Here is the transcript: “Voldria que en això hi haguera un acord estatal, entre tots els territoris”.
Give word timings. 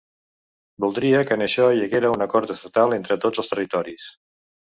“Voldria 0.85 1.19
que 1.31 1.37
en 1.39 1.45
això 1.47 1.67
hi 1.75 1.83
haguera 1.83 2.11
un 2.15 2.25
acord 2.27 2.55
estatal, 2.55 2.97
entre 2.99 3.19
tots 3.27 3.45
els 3.45 3.53
territoris”. 3.53 4.09